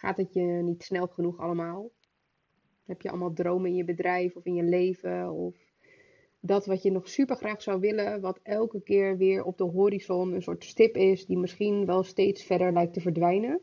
Gaat 0.00 0.16
het 0.16 0.34
je 0.34 0.42
niet 0.42 0.82
snel 0.82 1.06
genoeg 1.06 1.38
allemaal? 1.38 1.90
Heb 2.84 3.02
je 3.02 3.08
allemaal 3.08 3.32
dromen 3.32 3.70
in 3.70 3.76
je 3.76 3.84
bedrijf 3.84 4.36
of 4.36 4.44
in 4.44 4.54
je 4.54 4.62
leven? 4.62 5.32
Of 5.32 5.56
dat 6.40 6.66
wat 6.66 6.82
je 6.82 6.90
nog 6.90 7.08
super 7.08 7.36
graag 7.36 7.62
zou 7.62 7.80
willen, 7.80 8.20
wat 8.20 8.40
elke 8.42 8.82
keer 8.82 9.16
weer 9.16 9.44
op 9.44 9.58
de 9.58 9.64
horizon 9.64 10.32
een 10.32 10.42
soort 10.42 10.64
stip 10.64 10.96
is, 10.96 11.26
die 11.26 11.38
misschien 11.38 11.86
wel 11.86 12.02
steeds 12.02 12.42
verder 12.44 12.72
lijkt 12.72 12.92
te 12.92 13.00
verdwijnen? 13.00 13.60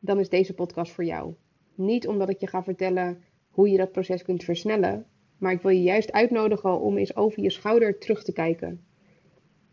Dan 0.00 0.18
is 0.18 0.28
deze 0.28 0.54
podcast 0.54 0.92
voor 0.92 1.04
jou. 1.04 1.34
Niet 1.74 2.06
omdat 2.06 2.28
ik 2.28 2.40
je 2.40 2.46
ga 2.46 2.62
vertellen 2.62 3.24
hoe 3.50 3.70
je 3.70 3.76
dat 3.76 3.92
proces 3.92 4.22
kunt 4.22 4.44
versnellen, 4.44 5.06
maar 5.38 5.52
ik 5.52 5.62
wil 5.62 5.70
je 5.70 5.82
juist 5.82 6.12
uitnodigen 6.12 6.80
om 6.80 6.98
eens 6.98 7.16
over 7.16 7.42
je 7.42 7.50
schouder 7.50 7.98
terug 7.98 8.24
te 8.24 8.32
kijken. 8.32 8.84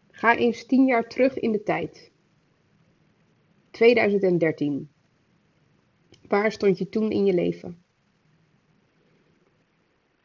Ga 0.10 0.38
eens 0.38 0.66
tien 0.66 0.86
jaar 0.86 1.08
terug 1.08 1.40
in 1.40 1.52
de 1.52 1.64
tijd. 1.64 2.12
2013. 3.70 4.90
Waar 6.32 6.52
stond 6.52 6.78
je 6.78 6.90
toen 6.90 7.12
in 7.12 7.26
je 7.26 7.34
leven? 7.34 7.84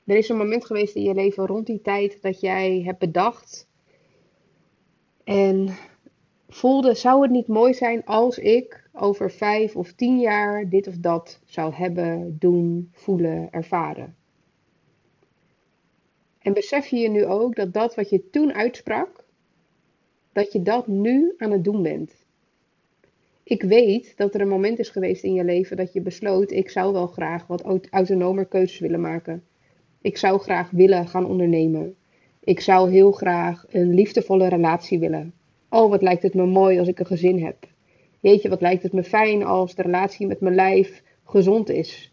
Er 0.04 0.16
is 0.16 0.28
een 0.28 0.36
moment 0.36 0.64
geweest 0.64 0.94
in 0.94 1.02
je 1.02 1.14
leven 1.14 1.46
rond 1.46 1.66
die 1.66 1.80
tijd 1.80 2.22
dat 2.22 2.40
jij 2.40 2.82
hebt 2.84 2.98
bedacht 2.98 3.68
en 5.24 5.68
voelde: 6.48 6.94
zou 6.94 7.22
het 7.22 7.30
niet 7.30 7.46
mooi 7.46 7.74
zijn 7.74 8.04
als 8.04 8.38
ik 8.38 8.88
over 8.92 9.30
vijf 9.30 9.76
of 9.76 9.92
tien 9.92 10.18
jaar 10.18 10.68
dit 10.68 10.86
of 10.86 10.96
dat 10.96 11.40
zou 11.44 11.74
hebben, 11.74 12.36
doen, 12.38 12.90
voelen, 12.92 13.50
ervaren? 13.50 14.16
En 16.38 16.52
besef 16.52 16.86
je 16.86 16.96
je 16.96 17.08
nu 17.08 17.24
ook 17.24 17.54
dat 17.54 17.72
dat 17.72 17.94
wat 17.94 18.10
je 18.10 18.30
toen 18.30 18.52
uitsprak, 18.54 19.24
dat 20.32 20.52
je 20.52 20.62
dat 20.62 20.86
nu 20.86 21.34
aan 21.36 21.50
het 21.50 21.64
doen 21.64 21.82
bent? 21.82 22.25
Ik 23.46 23.62
weet 23.62 24.12
dat 24.16 24.34
er 24.34 24.40
een 24.40 24.48
moment 24.48 24.78
is 24.78 24.88
geweest 24.88 25.24
in 25.24 25.34
je 25.34 25.44
leven 25.44 25.76
dat 25.76 25.92
je 25.92 26.00
besloot: 26.00 26.50
ik 26.50 26.70
zou 26.70 26.92
wel 26.92 27.06
graag 27.06 27.46
wat 27.46 27.62
autonomer 27.90 28.44
keuzes 28.44 28.78
willen 28.78 29.00
maken. 29.00 29.44
Ik 30.00 30.16
zou 30.16 30.38
graag 30.38 30.70
willen 30.70 31.08
gaan 31.08 31.26
ondernemen. 31.26 31.94
Ik 32.40 32.60
zou 32.60 32.90
heel 32.90 33.12
graag 33.12 33.64
een 33.68 33.94
liefdevolle 33.94 34.48
relatie 34.48 34.98
willen. 34.98 35.32
Oh, 35.70 35.90
wat 35.90 36.02
lijkt 36.02 36.22
het 36.22 36.34
me 36.34 36.46
mooi 36.46 36.78
als 36.78 36.88
ik 36.88 36.98
een 36.98 37.06
gezin 37.06 37.44
heb. 37.44 37.56
Jeetje, 38.20 38.48
wat 38.48 38.60
lijkt 38.60 38.82
het 38.82 38.92
me 38.92 39.04
fijn 39.04 39.44
als 39.44 39.74
de 39.74 39.82
relatie 39.82 40.26
met 40.26 40.40
mijn 40.40 40.54
lijf 40.54 41.02
gezond 41.24 41.68
is. 41.70 42.12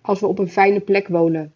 Als 0.00 0.20
we 0.20 0.26
op 0.26 0.38
een 0.38 0.50
fijne 0.50 0.80
plek 0.80 1.08
wonen. 1.08 1.52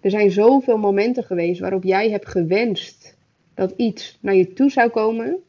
Er 0.00 0.10
zijn 0.10 0.30
zoveel 0.30 0.78
momenten 0.78 1.24
geweest 1.24 1.60
waarop 1.60 1.84
jij 1.84 2.10
hebt 2.10 2.28
gewenst 2.28 3.16
dat 3.54 3.74
iets 3.76 4.18
naar 4.20 4.34
je 4.34 4.52
toe 4.52 4.70
zou 4.70 4.90
komen. 4.90 5.42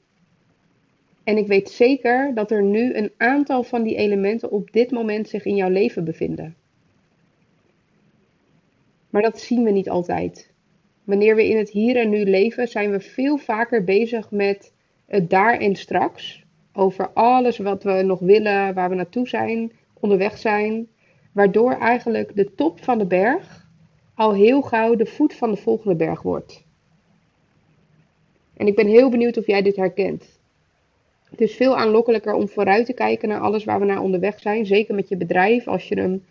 En 1.24 1.38
ik 1.38 1.48
weet 1.48 1.70
zeker 1.70 2.34
dat 2.34 2.52
er 2.52 2.64
nu 2.64 2.96
een 2.96 3.12
aantal 3.18 3.64
van 3.64 3.84
die 3.84 3.96
elementen 3.96 4.52
op 4.52 4.72
dit 4.72 4.92
moment 4.92 5.30
zich 5.30 5.46
in 5.46 5.56
jouw 5.56 5.70
leven 5.70 6.04
bevinden. 6.04 6.56
Maar 9.10 9.22
dat 9.22 9.40
zien 9.40 9.64
we 9.64 9.72
niet 9.72 9.90
altijd. 9.90 10.52
Wanneer 11.04 11.36
we 11.36 11.48
in 11.48 11.58
het 11.58 11.70
hier 11.70 11.96
en 11.96 12.10
nu 12.10 12.24
leven, 12.26 12.68
zijn 12.68 12.92
we 12.92 13.00
veel 13.00 13.38
vaker 13.38 13.84
bezig 13.84 14.32
met 14.32 14.74
het 15.06 15.30
daar 15.30 15.58
en 15.58 15.76
straks. 15.76 16.44
Over 16.74 17.10
alles 17.10 17.58
wat 17.58 17.84
we 17.84 18.02
nog 18.02 18.20
willen, 18.20 18.74
waar 18.74 18.90
we 18.90 18.96
naartoe 18.96 19.28
zijn, 19.28 19.72
onderweg 20.00 20.38
zijn. 20.38 20.88
Waardoor 21.32 21.72
eigenlijk 21.72 22.36
de 22.36 22.56
top 22.56 22.84
van 22.84 22.98
de 22.98 23.06
berg 23.06 23.70
al 24.16 24.34
heel 24.34 24.62
gauw 24.62 24.96
de 24.96 25.06
voet 25.06 25.34
van 25.34 25.52
de 25.52 25.58
volgende 25.58 25.96
berg 25.96 26.22
wordt. 26.22 26.64
En 28.58 28.68
ik 28.68 28.76
ben 28.76 28.88
heel 28.88 29.10
benieuwd 29.10 29.38
of 29.38 29.48
jij 29.48 29.62
dit 29.62 29.76
herkent. 29.76 30.40
Het 31.32 31.42
is 31.42 31.56
veel 31.56 31.78
aanlokkelijker 31.78 32.34
om 32.34 32.50
vooruit 32.50 32.86
te 32.86 32.94
kijken 32.94 33.30
naar 33.30 33.40
alles 33.40 33.64
waar 33.64 33.80
we 33.80 33.86
naar 33.86 34.02
onderweg 34.02 34.40
zijn. 34.40 34.66
Zeker 34.66 34.96
met 34.96 35.10
je 35.10 35.18
bedrijf, 35.18 35.68
als 35.68 35.88
je 35.88 36.00
hem 36.00 36.24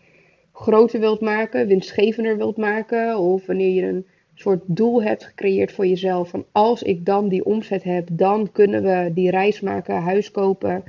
groter 0.52 1.00
wilt 1.00 1.20
maken, 1.20 1.66
winstgevender 1.66 2.36
wilt 2.36 2.56
maken. 2.56 3.18
Of 3.18 3.46
wanneer 3.46 3.74
je 3.74 3.82
een 3.82 4.06
soort 4.34 4.62
doel 4.66 5.02
hebt 5.02 5.24
gecreëerd 5.24 5.72
voor 5.72 5.86
jezelf. 5.86 6.28
Van 6.28 6.44
als 6.52 6.82
ik 6.82 7.04
dan 7.04 7.28
die 7.28 7.44
omzet 7.44 7.82
heb, 7.82 8.08
dan 8.12 8.52
kunnen 8.52 8.82
we 8.82 9.10
die 9.14 9.30
reis 9.30 9.60
maken, 9.60 9.94
huis 9.94 10.30
kopen, 10.30 10.84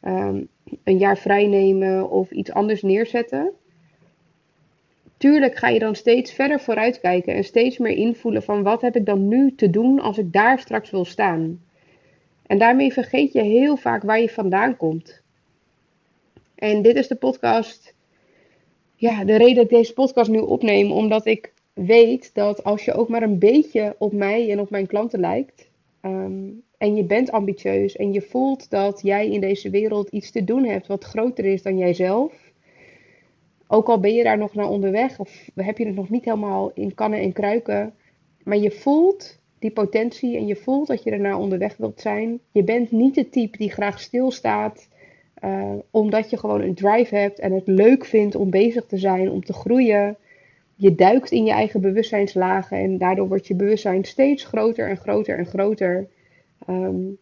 ehm, 0.00 0.42
een 0.84 0.98
jaar 0.98 1.18
vrij 1.18 1.46
nemen 1.46 2.10
of 2.10 2.30
iets 2.30 2.52
anders 2.52 2.82
neerzetten. 2.82 3.52
Tuurlijk 5.16 5.56
ga 5.56 5.68
je 5.68 5.78
dan 5.78 5.94
steeds 5.94 6.32
verder 6.32 6.60
vooruit 6.60 7.00
kijken 7.00 7.34
en 7.34 7.44
steeds 7.44 7.78
meer 7.78 7.96
invoelen 7.96 8.42
van 8.42 8.62
wat 8.62 8.80
heb 8.80 8.96
ik 8.96 9.06
dan 9.06 9.28
nu 9.28 9.54
te 9.54 9.70
doen 9.70 10.00
als 10.00 10.18
ik 10.18 10.32
daar 10.32 10.58
straks 10.58 10.90
wil 10.90 11.04
staan. 11.04 11.60
En 12.46 12.58
daarmee 12.58 12.92
vergeet 12.92 13.32
je 13.32 13.42
heel 13.42 13.76
vaak 13.76 14.02
waar 14.02 14.20
je 14.20 14.28
vandaan 14.28 14.76
komt. 14.76 15.20
En 16.54 16.82
dit 16.82 16.96
is 16.96 17.08
de 17.08 17.14
podcast 17.14 17.94
ja, 18.96 19.24
de 19.24 19.36
reden 19.36 19.54
dat 19.54 19.64
ik 19.64 19.70
deze 19.70 19.92
podcast 19.92 20.30
nu 20.30 20.38
opneem, 20.38 20.92
omdat 20.92 21.26
ik 21.26 21.52
weet 21.72 22.30
dat 22.34 22.64
als 22.64 22.84
je 22.84 22.92
ook 22.92 23.08
maar 23.08 23.22
een 23.22 23.38
beetje 23.38 23.94
op 23.98 24.12
mij 24.12 24.50
en 24.50 24.60
op 24.60 24.70
mijn 24.70 24.86
klanten 24.86 25.20
lijkt, 25.20 25.68
ehm, 26.00 26.44
en 26.78 26.96
je 26.96 27.04
bent 27.04 27.30
ambitieus 27.30 27.96
en 27.96 28.12
je 28.12 28.22
voelt 28.22 28.70
dat 28.70 29.00
jij 29.02 29.30
in 29.30 29.40
deze 29.40 29.70
wereld 29.70 30.08
iets 30.08 30.30
te 30.30 30.44
doen 30.44 30.64
hebt 30.64 30.86
wat 30.86 31.04
groter 31.04 31.44
is 31.44 31.62
dan 31.62 31.78
jijzelf, 31.78 32.52
ook 33.66 33.88
al 33.88 34.00
ben 34.00 34.14
je 34.14 34.22
daar 34.22 34.38
nog 34.38 34.54
naar 34.54 34.68
onderweg 34.68 35.18
of 35.18 35.48
heb 35.54 35.78
je 35.78 35.86
het 35.86 35.94
nog 35.94 36.10
niet 36.10 36.24
helemaal 36.24 36.70
in 36.74 36.94
kannen 36.94 37.20
en 37.20 37.32
kruiken, 37.32 37.94
maar 38.44 38.58
je 38.58 38.70
voelt 38.70 39.38
die 39.58 39.70
potentie 39.70 40.36
en 40.36 40.46
je 40.46 40.56
voelt 40.56 40.86
dat 40.86 41.02
je 41.02 41.10
er 41.10 41.20
naar 41.20 41.38
onderweg 41.38 41.76
wilt 41.76 42.00
zijn. 42.00 42.40
Je 42.52 42.64
bent 42.64 42.90
niet 42.90 43.16
het 43.16 43.32
type 43.32 43.58
die 43.58 43.70
graag 43.70 44.00
stilstaat 44.00 44.88
uh, 45.44 45.72
omdat 45.90 46.30
je 46.30 46.36
gewoon 46.36 46.60
een 46.60 46.74
drive 46.74 47.16
hebt 47.16 47.38
en 47.38 47.52
het 47.52 47.66
leuk 47.66 48.04
vindt 48.04 48.34
om 48.34 48.50
bezig 48.50 48.86
te 48.86 48.96
zijn, 48.96 49.30
om 49.30 49.44
te 49.44 49.52
groeien. 49.52 50.16
Je 50.74 50.94
duikt 50.94 51.30
in 51.30 51.44
je 51.44 51.52
eigen 51.52 51.80
bewustzijnslagen 51.80 52.78
en 52.78 52.98
daardoor 52.98 53.28
wordt 53.28 53.46
je 53.46 53.54
bewustzijn 53.54 54.04
steeds 54.04 54.44
groter 54.44 54.88
en 54.88 54.96
groter 54.96 55.38
en 55.38 55.46
groter. 55.46 56.08
Um, 56.68 57.18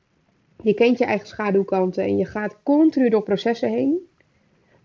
je 0.63 0.75
kent 0.75 0.99
je 0.99 1.05
eigen 1.05 1.27
schaduwkanten 1.27 2.05
en 2.05 2.17
je 2.17 2.25
gaat 2.25 2.59
continu 2.63 3.09
door 3.09 3.23
processen 3.23 3.71
heen. 3.71 3.99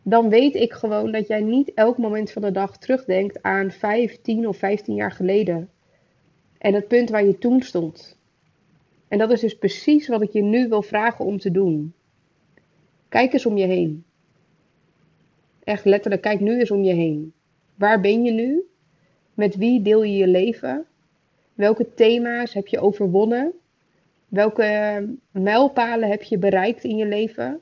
Dan 0.01 0.29
weet 0.29 0.55
ik 0.55 0.73
gewoon 0.73 1.11
dat 1.11 1.27
jij 1.27 1.41
niet 1.41 1.73
elk 1.73 1.97
moment 1.97 2.31
van 2.31 2.41
de 2.41 2.51
dag 2.51 2.77
terugdenkt 2.77 3.43
aan 3.43 3.71
5, 3.71 4.21
10 4.21 4.47
of 4.47 4.57
15 4.57 4.95
jaar 4.95 5.11
geleden. 5.11 5.69
En 6.59 6.73
het 6.73 6.87
punt 6.87 7.09
waar 7.09 7.25
je 7.25 7.37
toen 7.37 7.61
stond. 7.61 8.17
En 9.07 9.17
dat 9.17 9.31
is 9.31 9.39
dus 9.39 9.57
precies 9.57 10.07
wat 10.07 10.21
ik 10.21 10.31
je 10.31 10.41
nu 10.41 10.67
wil 10.67 10.81
vragen 10.81 11.25
om 11.25 11.37
te 11.37 11.51
doen. 11.51 11.93
Kijk 13.09 13.33
eens 13.33 13.45
om 13.45 13.57
je 13.57 13.65
heen. 13.65 14.03
Echt 15.63 15.85
letterlijk, 15.85 16.21
kijk 16.21 16.39
nu 16.39 16.59
eens 16.59 16.71
om 16.71 16.83
je 16.83 16.93
heen. 16.93 17.33
Waar 17.75 18.01
ben 18.01 18.23
je 18.23 18.31
nu? 18.31 18.63
Met 19.33 19.55
wie 19.55 19.81
deel 19.81 20.03
je 20.03 20.17
je 20.17 20.27
leven? 20.27 20.85
Welke 21.53 21.93
thema's 21.93 22.53
heb 22.53 22.67
je 22.67 22.79
overwonnen? 22.79 23.53
Welke 24.27 25.07
mijlpalen 25.31 26.09
heb 26.09 26.23
je 26.23 26.37
bereikt 26.37 26.83
in 26.83 26.97
je 26.97 27.05
leven? 27.05 27.61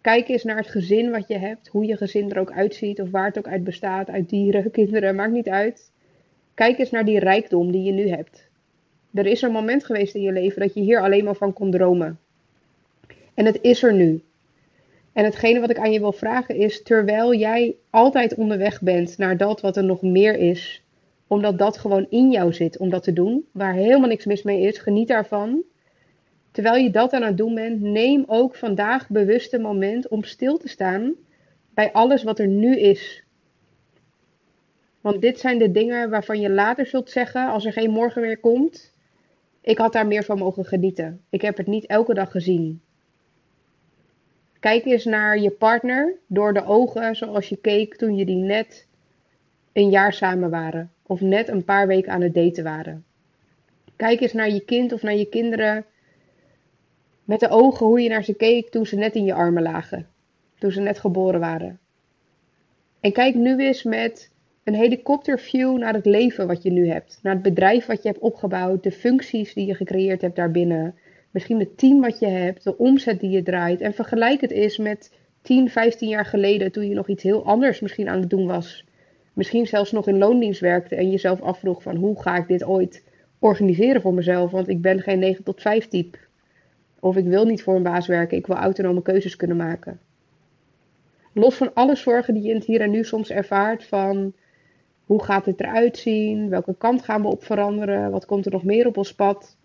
Kijk 0.00 0.28
eens 0.28 0.44
naar 0.44 0.56
het 0.56 0.68
gezin 0.68 1.10
wat 1.10 1.28
je 1.28 1.38
hebt, 1.38 1.68
hoe 1.68 1.86
je 1.86 1.96
gezin 1.96 2.30
er 2.30 2.38
ook 2.38 2.52
uitziet 2.52 3.00
of 3.00 3.10
waar 3.10 3.26
het 3.26 3.38
ook 3.38 3.48
uit 3.48 3.64
bestaat, 3.64 4.08
uit 4.08 4.28
dieren, 4.28 4.70
kinderen, 4.80 5.14
maakt 5.14 5.32
niet 5.32 5.48
uit. 5.48 5.91
Kijk 6.62 6.78
eens 6.78 6.90
naar 6.90 7.04
die 7.04 7.18
rijkdom 7.18 7.72
die 7.72 7.82
je 7.82 7.92
nu 7.92 8.08
hebt. 8.08 8.48
Er 9.14 9.26
is 9.26 9.42
een 9.42 9.52
moment 9.52 9.84
geweest 9.84 10.14
in 10.14 10.22
je 10.22 10.32
leven 10.32 10.60
dat 10.60 10.74
je 10.74 10.80
hier 10.80 11.02
alleen 11.02 11.24
maar 11.24 11.34
van 11.34 11.52
kon 11.52 11.70
dromen. 11.70 12.18
En 13.34 13.44
het 13.46 13.58
is 13.62 13.82
er 13.82 13.94
nu. 13.94 14.22
En 15.12 15.24
hetgene 15.24 15.60
wat 15.60 15.70
ik 15.70 15.78
aan 15.78 15.92
je 15.92 15.98
wil 15.98 16.12
vragen 16.12 16.56
is, 16.56 16.82
terwijl 16.82 17.34
jij 17.34 17.74
altijd 17.90 18.34
onderweg 18.34 18.80
bent 18.80 19.18
naar 19.18 19.36
dat 19.36 19.60
wat 19.60 19.76
er 19.76 19.84
nog 19.84 20.02
meer 20.02 20.36
is, 20.36 20.82
omdat 21.26 21.58
dat 21.58 21.78
gewoon 21.78 22.06
in 22.10 22.30
jou 22.30 22.52
zit 22.52 22.78
om 22.78 22.90
dat 22.90 23.02
te 23.02 23.12
doen, 23.12 23.46
waar 23.52 23.74
helemaal 23.74 24.08
niks 24.08 24.24
mis 24.24 24.42
mee 24.42 24.60
is, 24.60 24.78
geniet 24.78 25.08
daarvan. 25.08 25.62
Terwijl 26.50 26.82
je 26.82 26.90
dat 26.90 27.12
aan 27.12 27.22
het 27.22 27.36
doen 27.36 27.54
bent, 27.54 27.80
neem 27.80 28.24
ook 28.26 28.54
vandaag 28.54 29.08
bewust 29.08 29.52
een 29.52 29.62
moment 29.62 30.08
om 30.08 30.24
stil 30.24 30.56
te 30.56 30.68
staan 30.68 31.14
bij 31.74 31.92
alles 31.92 32.22
wat 32.22 32.38
er 32.38 32.48
nu 32.48 32.78
is. 32.78 33.24
Want 35.02 35.20
dit 35.20 35.38
zijn 35.40 35.58
de 35.58 35.70
dingen 35.70 36.10
waarvan 36.10 36.40
je 36.40 36.50
later 36.50 36.86
zult 36.86 37.10
zeggen, 37.10 37.48
als 37.48 37.64
er 37.64 37.72
geen 37.72 37.90
morgen 37.90 38.22
meer 38.22 38.38
komt, 38.38 38.92
ik 39.60 39.78
had 39.78 39.92
daar 39.92 40.06
meer 40.06 40.24
van 40.24 40.38
mogen 40.38 40.64
genieten. 40.64 41.20
Ik 41.30 41.42
heb 41.42 41.56
het 41.56 41.66
niet 41.66 41.86
elke 41.86 42.14
dag 42.14 42.30
gezien. 42.30 42.80
Kijk 44.60 44.84
eens 44.84 45.04
naar 45.04 45.38
je 45.38 45.50
partner 45.50 46.14
door 46.26 46.54
de 46.54 46.64
ogen 46.64 47.16
zoals 47.16 47.48
je 47.48 47.56
keek 47.56 47.96
toen 47.96 48.16
jullie 48.16 48.36
net 48.36 48.86
een 49.72 49.90
jaar 49.90 50.12
samen 50.12 50.50
waren. 50.50 50.92
Of 51.06 51.20
net 51.20 51.48
een 51.48 51.64
paar 51.64 51.86
weken 51.86 52.12
aan 52.12 52.20
het 52.20 52.34
daten 52.34 52.64
waren. 52.64 53.04
Kijk 53.96 54.20
eens 54.20 54.32
naar 54.32 54.50
je 54.50 54.64
kind 54.64 54.92
of 54.92 55.02
naar 55.02 55.16
je 55.16 55.28
kinderen 55.28 55.84
met 57.24 57.40
de 57.40 57.48
ogen 57.48 57.86
hoe 57.86 58.00
je 58.00 58.08
naar 58.08 58.24
ze 58.24 58.34
keek 58.34 58.70
toen 58.70 58.86
ze 58.86 58.96
net 58.96 59.14
in 59.14 59.24
je 59.24 59.34
armen 59.34 59.62
lagen. 59.62 60.08
Toen 60.58 60.72
ze 60.72 60.80
net 60.80 60.98
geboren 60.98 61.40
waren. 61.40 61.78
En 63.00 63.12
kijk 63.12 63.34
nu 63.34 63.58
eens 63.58 63.82
met 63.82 64.31
een 64.64 64.74
helikopterview 64.74 65.78
naar 65.78 65.94
het 65.94 66.06
leven 66.06 66.46
wat 66.46 66.62
je 66.62 66.70
nu 66.70 66.88
hebt. 66.88 67.18
Naar 67.22 67.34
het 67.34 67.42
bedrijf 67.42 67.86
wat 67.86 68.02
je 68.02 68.08
hebt 68.08 68.20
opgebouwd, 68.20 68.82
de 68.82 68.92
functies 68.92 69.54
die 69.54 69.66
je 69.66 69.74
gecreëerd 69.74 70.20
hebt 70.20 70.36
daarbinnen 70.36 70.94
misschien 71.32 71.58
het 71.58 71.78
team 71.78 72.00
wat 72.00 72.18
je 72.18 72.26
hebt, 72.26 72.64
de 72.64 72.78
omzet 72.78 73.20
die 73.20 73.30
je 73.30 73.42
draait. 73.42 73.80
En 73.80 73.94
vergelijk 73.94 74.40
het 74.40 74.50
eens 74.50 74.78
met 74.78 75.12
10, 75.42 75.70
15 75.70 76.08
jaar 76.08 76.26
geleden, 76.26 76.72
toen 76.72 76.88
je 76.88 76.94
nog 76.94 77.08
iets 77.08 77.22
heel 77.22 77.44
anders 77.44 77.80
misschien 77.80 78.08
aan 78.08 78.20
het 78.20 78.30
doen 78.30 78.46
was, 78.46 78.84
misschien 79.32 79.66
zelfs 79.66 79.92
nog 79.92 80.08
in 80.08 80.18
loondienst 80.18 80.60
werkte 80.60 80.94
en 80.94 81.10
jezelf 81.10 81.40
afvroeg 81.40 81.82
van 81.82 81.96
hoe 81.96 82.22
ga 82.22 82.36
ik 82.36 82.48
dit 82.48 82.64
ooit 82.64 83.04
organiseren 83.38 84.02
voor 84.02 84.14
mezelf, 84.14 84.50
want 84.50 84.68
ik 84.68 84.80
ben 84.80 85.00
geen 85.00 85.18
9 85.18 85.44
tot 85.44 85.60
5 85.60 85.88
type. 85.88 86.18
Of 87.00 87.16
ik 87.16 87.24
wil 87.24 87.44
niet 87.44 87.62
voor 87.62 87.74
een 87.74 87.82
baas 87.82 88.06
werken, 88.06 88.36
ik 88.36 88.46
wil 88.46 88.56
autonome 88.56 89.02
keuzes 89.02 89.36
kunnen 89.36 89.56
maken. 89.56 90.00
Los 91.32 91.54
van 91.54 91.74
alle 91.74 91.96
zorgen 91.96 92.34
die 92.34 92.42
je 92.42 92.48
in 92.48 92.54
het 92.54 92.64
hier 92.64 92.80
en 92.80 92.90
nu 92.90 93.04
soms 93.04 93.30
ervaart 93.30 93.84
van 93.84 94.32
hoe 95.12 95.22
gaat 95.22 95.46
het 95.46 95.60
eruit 95.60 95.98
zien, 95.98 96.48
welke 96.48 96.74
kant 96.78 97.02
gaan 97.02 97.22
we 97.22 97.28
op 97.28 97.44
veranderen, 97.44 98.10
wat 98.10 98.26
komt 98.26 98.46
er 98.46 98.52
nog 98.52 98.64
meer 98.64 98.86
op 98.86 98.96
ons 98.96 99.14
pad. 99.14 99.56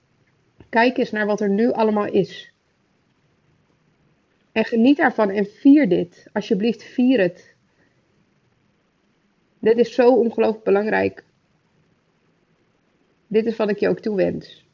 Kijk 0.69 0.97
eens 0.97 1.11
naar 1.11 1.25
wat 1.25 1.41
er 1.41 1.49
nu 1.49 1.71
allemaal 1.71 2.05
is. 2.05 2.53
En 4.51 4.65
geniet 4.65 4.97
daarvan 4.97 5.29
en 5.29 5.45
vier 5.45 5.89
dit. 5.89 6.27
Alsjeblieft, 6.33 6.83
vier 6.83 7.19
het. 7.19 7.55
Dit 9.59 9.77
is 9.77 9.93
zo 9.93 10.15
ongelooflijk 10.15 10.63
belangrijk. 10.63 11.23
Dit 13.27 13.45
is 13.45 13.55
wat 13.55 13.69
ik 13.69 13.77
je 13.77 13.89
ook 13.89 13.99
toewens. 13.99 14.65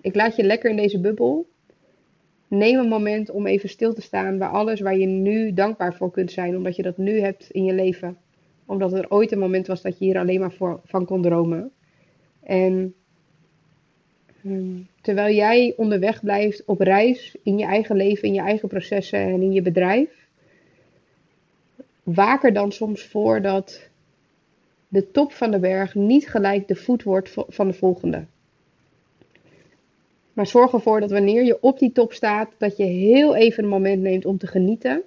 Ik 0.00 0.14
laat 0.14 0.36
je 0.36 0.42
lekker 0.42 0.70
in 0.70 0.76
deze 0.76 1.00
bubbel. 1.00 1.46
Neem 2.48 2.78
een 2.78 2.88
moment 2.88 3.30
om 3.30 3.46
even 3.46 3.68
stil 3.68 3.94
te 3.94 4.02
staan 4.02 4.38
bij 4.38 4.48
alles 4.48 4.80
waar 4.80 4.96
je 4.96 5.06
nu 5.06 5.52
dankbaar 5.52 5.94
voor 5.94 6.10
kunt 6.10 6.32
zijn, 6.32 6.56
omdat 6.56 6.76
je 6.76 6.82
dat 6.82 6.96
nu 6.96 7.20
hebt 7.20 7.50
in 7.50 7.64
je 7.64 7.72
leven. 7.72 8.18
Omdat 8.66 8.92
er 8.92 9.10
ooit 9.10 9.32
een 9.32 9.38
moment 9.38 9.66
was 9.66 9.82
dat 9.82 9.98
je 9.98 10.04
hier 10.04 10.18
alleen 10.18 10.40
maar 10.40 10.52
voor, 10.52 10.80
van 10.84 11.04
kon 11.04 11.22
dromen. 11.22 11.72
En 12.42 12.94
Ehm, 14.44 14.80
terwijl 15.00 15.34
jij 15.34 15.74
onderweg 15.76 16.20
blijft 16.20 16.64
op 16.64 16.80
reis 16.80 17.36
in 17.42 17.58
je 17.58 17.64
eigen 17.64 17.96
leven, 17.96 18.28
in 18.28 18.34
je 18.34 18.40
eigen 18.40 18.68
processen 18.68 19.18
en 19.18 19.42
in 19.42 19.52
je 19.52 19.62
bedrijf, 19.62 20.28
waak 22.02 22.44
er 22.44 22.52
dan 22.52 22.72
soms 22.72 23.04
voor 23.04 23.42
dat 23.42 23.88
de 24.88 25.10
top 25.10 25.32
van 25.32 25.50
de 25.50 25.58
berg 25.58 25.94
niet 25.94 26.28
gelijk 26.28 26.68
de 26.68 26.74
voet 26.74 27.02
wordt 27.02 27.34
van 27.48 27.66
de 27.66 27.74
volgende. 27.74 28.24
Maar 30.32 30.46
zorg 30.46 30.72
ervoor 30.72 31.00
dat 31.00 31.10
wanneer 31.10 31.44
je 31.44 31.62
op 31.62 31.78
die 31.78 31.92
top 31.92 32.12
staat, 32.12 32.54
dat 32.58 32.76
je 32.76 32.84
heel 32.84 33.34
even 33.34 33.62
een 33.62 33.70
moment 33.70 34.02
neemt 34.02 34.24
om 34.24 34.38
te 34.38 34.46
genieten. 34.46 35.02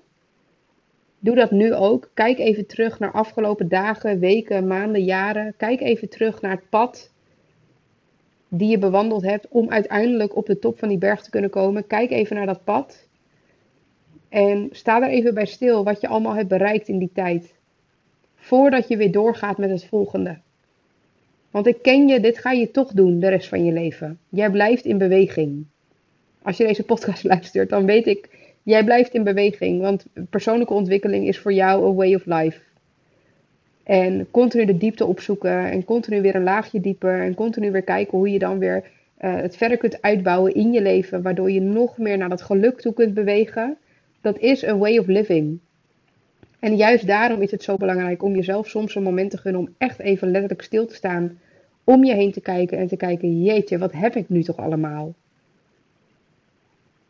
Doe 1.20 1.36
dat 1.36 1.52
nu 1.52 1.74
ook. 1.74 2.10
Kijk 2.14 2.40
even 2.40 2.66
terug 2.66 3.00
naar 3.00 3.12
afgelopen 3.12 3.68
dagen, 3.68 4.20
weken, 4.20 4.68
maanden, 4.68 5.04
jaren. 5.04 5.54
Kijk 5.58 5.82
even 5.82 6.10
terug 6.10 6.42
naar 6.42 6.52
het 6.52 6.70
pad 6.70 7.12
die 8.48 8.70
je 8.70 8.78
bewandeld 8.78 9.24
hebt 9.24 9.48
om 9.50 9.70
uiteindelijk 9.70 10.36
op 10.36 10.46
de 10.46 10.60
top 10.60 10.80
van 10.80 10.90
die 10.90 10.98
berg 10.98 11.22
te 11.22 11.30
kunnen 11.30 11.50
komen. 11.50 11.88
Kijk 11.88 12.12
even 12.12 12.36
naar 12.36 12.46
dat 12.46 12.64
pad. 12.64 13.08
En 14.30 14.70
sta 14.72 15.02
er 15.02 15.10
even 15.10 15.34
bij 15.34 15.46
stil 15.46 15.84
wat 15.84 16.02
je 16.02 16.08
allemaal 16.08 16.36
hebt 16.36 16.48
bereikt 16.48 16.88
in 16.88 16.98
die 16.98 17.12
tijd. 17.14 17.54
Voordat 18.36 18.88
je 18.88 18.98
weer 18.98 19.12
doorgaat 19.12 19.58
met 19.58 19.70
het 19.70 19.86
volgende. 19.86 20.38
Want 21.52 21.68
ik 21.68 21.82
ken 21.82 22.08
je, 22.08 22.20
dit 22.20 22.38
ga 22.38 22.52
je 22.52 22.72
toch 22.72 22.92
doen 22.92 23.20
de 23.20 23.30
rest 23.30 23.48
van 23.48 23.66
je 23.66 23.72
leven. 23.72 24.20
Jij 24.30 24.50
blijft 24.50 24.86
in 24.86 24.98
beweging. 24.98 25.66
Als 26.42 26.58
je 26.58 26.68
deze 26.68 26.84
podcast 26.84 27.24
luistert, 27.34 27.70
dan 27.70 27.86
weet 27.86 28.08
ik, 28.08 28.47
jij 28.68 28.84
blijft 28.84 29.14
in 29.14 29.24
beweging. 29.24 29.82
Want 29.82 30.06
persoonlijke 30.30 30.74
ontwikkeling 30.74 31.28
is 31.28 31.40
voor 31.40 31.54
jou 31.54 31.86
een 31.86 31.96
way 31.96 32.16
of 32.16 32.26
life. 32.26 32.60
En 33.84 34.28
continu 34.32 34.66
de 34.66 34.78
diepte 34.78 35.06
opzoeken 35.06 35.72
en 35.72 35.86
continu 35.86 36.22
weer 36.22 36.36
een 36.36 36.44
laagje 36.44 36.80
dieper 36.80 37.22
en 37.22 37.36
continu 37.36 37.72
weer 37.72 37.82
kijken 37.82 38.18
hoe 38.18 38.32
je 38.32 38.40
dan 38.40 38.60
weer 38.60 38.84
uh, 39.22 39.36
het 39.36 39.58
verder 39.58 39.78
kunt 39.78 40.02
uitbouwen 40.02 40.54
in 40.54 40.72
je 40.72 40.82
leven, 40.82 41.22
waardoor 41.22 41.52
je 41.52 41.62
nog 41.62 41.98
meer 41.98 42.18
naar 42.18 42.30
dat 42.30 42.42
geluk 42.42 42.82
toe 42.82 42.94
kunt 42.94 43.14
bewegen. 43.14 43.78
Dat 44.22 44.40
is 44.40 44.62
een 44.62 44.78
way 44.78 44.98
of 44.98 45.06
living. 45.06 45.60
En 46.60 46.76
juist 46.76 47.08
daarom 47.08 47.42
is 47.42 47.52
het 47.52 47.64
zo 47.64 47.78
belangrijk 47.78 48.24
om 48.24 48.36
jezelf 48.36 48.68
soms 48.68 48.96
een 48.96 49.04
moment 49.04 49.32
te 49.32 49.38
gunnen 49.38 49.62
om 49.62 49.74
echt 49.78 50.00
even 50.00 50.32
letterlijk 50.32 50.62
stil 50.62 50.86
te 50.86 50.96
staan, 50.96 51.40
om 51.84 52.04
je 52.04 52.14
heen 52.14 52.32
te 52.32 52.42
kijken 52.42 52.78
en 52.78 52.88
te 52.88 52.98
kijken, 52.98 53.44
jeetje, 53.44 53.78
wat 53.78 53.92
heb 53.92 54.16
ik 54.16 54.30
nu 54.30 54.44
toch 54.44 54.58
allemaal? 54.58 55.14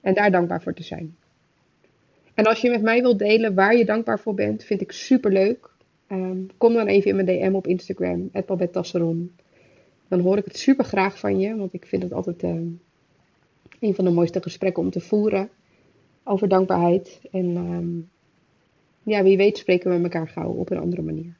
En 0.02 0.14
daar 0.14 0.32
dankbaar 0.32 0.62
voor 0.62 0.74
te 0.74 0.84
zijn. 0.84 1.16
En 2.38 2.46
als 2.46 2.62
je 2.62 2.70
met 2.70 2.82
mij 2.82 3.02
wilt 3.02 3.20
delen 3.20 3.54
waar 3.54 3.76
je 3.76 3.86
dankbaar 3.86 4.20
voor 4.20 4.34
bent, 4.34 4.64
vind 4.64 4.82
ik 4.82 4.92
super 4.92 5.32
leuk. 5.32 5.70
Ehm, 6.08 6.38
kom 6.58 6.74
dan 6.74 6.88
even 6.88 7.10
in 7.10 7.16
mijn 7.16 7.28
DM 7.28 7.56
op 7.56 7.68
Instagram, 7.68 8.30
Tasseron. 8.72 9.36
Dan 10.08 10.20
hoor 10.20 10.38
ik 10.38 10.46
het 10.46 10.58
super 10.58 10.86
graag 10.86 11.20
van 11.20 11.40
je, 11.40 11.56
want 11.56 11.74
ik 11.74 11.86
vind 11.86 12.04
het 12.04 12.14
altijd 12.14 12.44
uh, 12.44 12.52
een 13.80 13.96
van 13.96 14.06
de 14.06 14.12
mooiste 14.12 14.42
gesprekken 14.42 14.84
om 14.84 14.90
te 14.90 15.00
voeren 15.00 15.50
over 16.24 16.48
dankbaarheid. 16.48 17.20
En 17.32 17.56
ehm, 17.56 17.90
ja, 19.14 19.24
wie 19.24 19.38
weet 19.38 19.58
spreken 19.58 19.98
we 19.98 20.04
elkaar 20.04 20.28
gauw 20.28 20.52
op 20.52 20.70
een 20.70 20.80
andere 20.80 21.02
manier. 21.02 21.38